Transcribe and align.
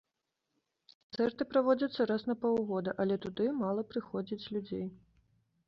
Канцэрты 0.93 1.47
праводзяцца 1.51 2.07
раз 2.13 2.25
на 2.31 2.35
паўгода, 2.47 2.97
але 3.05 3.21
туды 3.29 3.45
мала 3.61 3.81
прыходзіць 3.93 4.43
людзей. 4.59 4.85